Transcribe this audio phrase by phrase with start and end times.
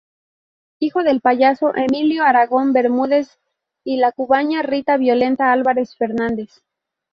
[0.79, 3.37] Hijo del payaso Emilio Aragón Bermúdez
[3.83, 6.63] y la cubana Rita Violeta Álvarez Fernández.